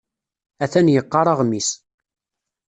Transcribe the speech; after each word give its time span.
Atan 0.63 0.87
yeqqar 0.93 1.27
aɣmis. 1.31 1.69